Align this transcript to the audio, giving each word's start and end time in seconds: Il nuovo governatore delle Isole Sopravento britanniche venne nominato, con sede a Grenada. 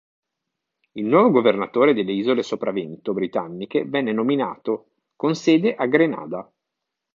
Il 0.93 1.05
nuovo 1.05 1.29
governatore 1.29 1.93
delle 1.93 2.13
Isole 2.13 2.41
Sopravento 2.41 3.13
britanniche 3.13 3.85
venne 3.85 4.11
nominato, 4.11 4.93
con 5.15 5.35
sede 5.35 5.75
a 5.75 5.85
Grenada. 5.85 6.51